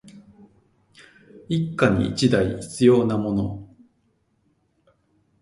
[1.47, 3.69] 一家に一台必要なもの